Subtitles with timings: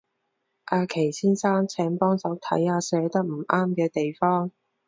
[0.65, 4.49] 阿祁先生，請幫手睇下寫得唔啱嘅地方